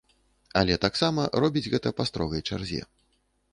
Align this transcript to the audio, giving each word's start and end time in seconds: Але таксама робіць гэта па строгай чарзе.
Але 0.61 0.77
таксама 0.85 1.27
робіць 1.45 1.65
гэта 1.75 1.93
па 2.01 2.09
строгай 2.13 2.45
чарзе. 2.51 2.81